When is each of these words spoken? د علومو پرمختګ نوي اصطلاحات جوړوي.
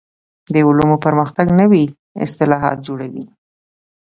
د 0.53 0.55
علومو 0.67 0.95
پرمختګ 1.05 1.47
نوي 1.61 1.83
اصطلاحات 2.25 2.77
جوړوي. 2.87 3.25